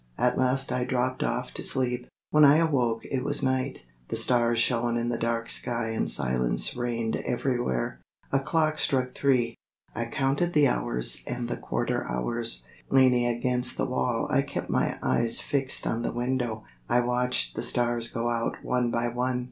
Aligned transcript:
At 0.17 0.35
last 0.35 0.71
I 0.71 0.83
dropped 0.83 1.21
off 1.23 1.51
to 1.53 1.61
sleep. 1.61 2.07
When 2.31 2.43
I 2.43 2.57
awoke 2.57 3.05
it 3.05 3.23
was 3.23 3.43
night. 3.43 3.85
The 4.07 4.15
stars 4.15 4.57
shone 4.57 4.97
in 4.97 5.09
the 5.09 5.17
dark 5.19 5.47
sky 5.47 5.89
and 5.89 6.09
silence 6.09 6.75
reigned 6.75 7.17
everywhere. 7.17 8.01
A 8.31 8.39
clock 8.39 8.79
struck 8.79 9.13
three. 9.13 9.53
I 9.93 10.05
counted 10.05 10.53
the 10.53 10.67
hours 10.67 11.21
and 11.27 11.47
the 11.47 11.55
quarter 11.57 12.03
hours. 12.09 12.65
Leaning 12.89 13.27
against 13.27 13.77
the 13.77 13.85
wall 13.85 14.25
I 14.31 14.41
kept 14.41 14.71
my 14.71 14.97
eyes 15.03 15.39
fixed 15.39 15.85
on 15.85 16.01
the 16.01 16.11
window. 16.11 16.63
I 16.89 17.01
watched 17.01 17.55
the 17.55 17.61
stars 17.61 18.09
go 18.09 18.27
out 18.27 18.55
one 18.63 18.89
by 18.89 19.07
one. 19.07 19.39